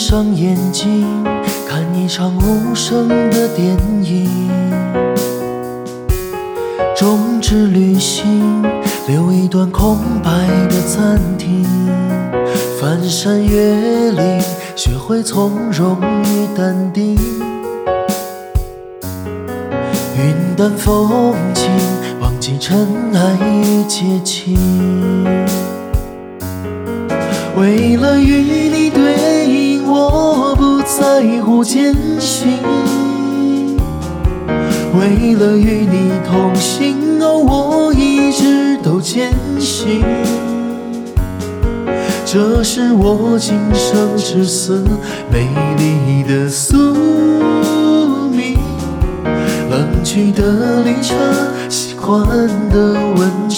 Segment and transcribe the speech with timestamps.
[0.00, 1.22] 闭上眼睛，
[1.68, 4.26] 看一场无声的电影。
[6.96, 8.62] 终止旅行，
[9.06, 10.30] 留一段空白
[10.70, 11.66] 的暂停。
[12.80, 14.42] 翻山越岭，
[14.74, 17.14] 学会从容与淡定。
[20.16, 21.70] 云淡风轻，
[22.22, 24.56] 忘记尘埃与洁净。
[27.58, 28.88] 为了与你，
[31.30, 32.48] 不在乎艰辛；
[34.98, 40.02] 为了与你同行，哦，我一直都坚信。
[42.26, 44.84] 这是我今生至死
[45.32, 45.48] 美
[45.78, 46.76] 丽的宿
[48.32, 48.58] 命。
[49.70, 51.14] 冷去的绿茶，
[51.68, 52.26] 习惯
[52.70, 53.48] 的温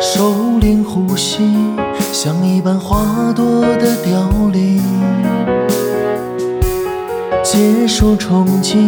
[0.00, 1.40] 收敛呼吸，
[2.12, 4.80] 像一瓣花朵的凋零。
[7.42, 8.78] 结束憧憬，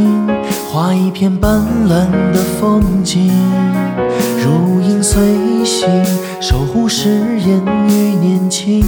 [0.70, 3.32] 画一片斑斓的风景。
[4.38, 5.20] 如影随
[5.64, 5.88] 形，
[6.40, 8.80] 守护誓言与年轻。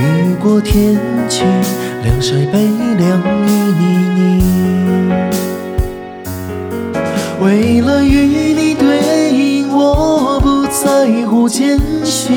[0.00, 1.46] 雨过天晴，
[2.02, 4.42] 晾晒悲凉与泥泞。
[7.40, 8.69] 为了与你，
[11.10, 12.36] 不在乎艰辛；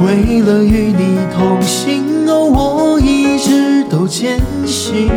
[0.00, 5.10] 为了与你同行，哦，我一直都坚信。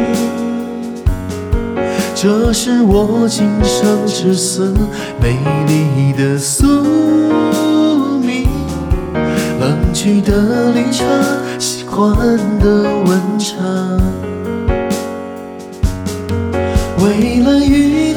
[2.13, 4.73] 这是我今生至死
[5.21, 6.65] 美丽的宿
[8.21, 8.47] 命。
[9.59, 11.05] 冷去的绿茶，
[11.57, 12.13] 习惯
[12.59, 13.55] 的温差。
[16.99, 18.14] 为了与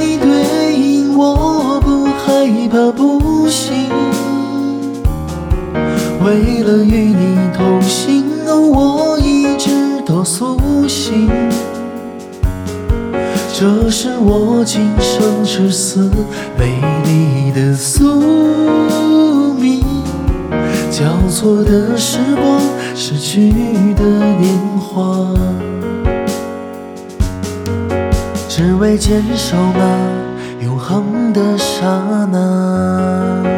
[6.28, 11.30] 为了与你同行，哦，我一直都苏醒。
[13.54, 16.10] 这是我今生至死
[16.58, 18.20] 美丽的宿
[19.54, 19.82] 命。
[20.90, 22.60] 交错的时光，
[22.94, 23.50] 逝去
[23.94, 25.32] 的年华。
[28.50, 33.57] 只为坚守那永恒的刹那。